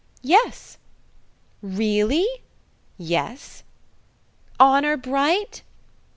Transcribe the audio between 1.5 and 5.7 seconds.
"Really?" "Yes." "Honour bright?"